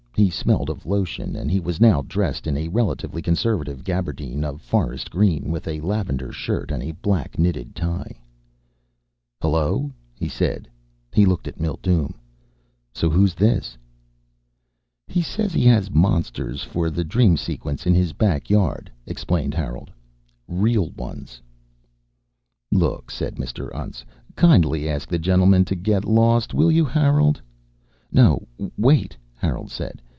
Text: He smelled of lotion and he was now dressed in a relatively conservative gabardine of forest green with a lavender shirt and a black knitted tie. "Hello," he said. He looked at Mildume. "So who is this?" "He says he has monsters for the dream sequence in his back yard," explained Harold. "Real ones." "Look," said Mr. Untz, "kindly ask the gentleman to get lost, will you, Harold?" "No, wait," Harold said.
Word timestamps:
He 0.13 0.29
smelled 0.29 0.69
of 0.69 0.85
lotion 0.85 1.35
and 1.35 1.49
he 1.49 1.59
was 1.59 1.81
now 1.81 2.03
dressed 2.03 2.45
in 2.45 2.55
a 2.55 2.67
relatively 2.67 3.23
conservative 3.23 3.83
gabardine 3.83 4.43
of 4.43 4.61
forest 4.61 5.09
green 5.09 5.49
with 5.49 5.67
a 5.67 5.81
lavender 5.81 6.31
shirt 6.31 6.69
and 6.69 6.83
a 6.83 6.91
black 6.91 7.39
knitted 7.39 7.73
tie. 7.75 8.19
"Hello," 9.41 9.89
he 10.13 10.29
said. 10.29 10.69
He 11.11 11.25
looked 11.25 11.47
at 11.47 11.59
Mildume. 11.59 12.13
"So 12.93 13.09
who 13.09 13.23
is 13.23 13.33
this?" 13.33 13.79
"He 15.07 15.23
says 15.23 15.53
he 15.53 15.65
has 15.65 15.89
monsters 15.89 16.61
for 16.61 16.91
the 16.91 17.03
dream 17.03 17.35
sequence 17.35 17.87
in 17.87 17.95
his 17.95 18.13
back 18.13 18.47
yard," 18.47 18.91
explained 19.07 19.55
Harold. 19.55 19.89
"Real 20.47 20.91
ones." 20.91 21.41
"Look," 22.71 23.09
said 23.09 23.37
Mr. 23.37 23.71
Untz, 23.71 24.05
"kindly 24.35 24.87
ask 24.87 25.09
the 25.09 25.17
gentleman 25.17 25.65
to 25.65 25.73
get 25.75 26.05
lost, 26.05 26.53
will 26.53 26.71
you, 26.71 26.85
Harold?" 26.85 27.41
"No, 28.11 28.47
wait," 28.77 29.17
Harold 29.33 29.71
said. 29.71 29.99